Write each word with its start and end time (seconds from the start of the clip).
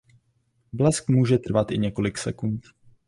Blesk 0.73 1.09
může 1.09 1.37
trvat 1.37 1.71
i 1.71 1.77
několik 1.77 2.17
sekund. 2.17 2.61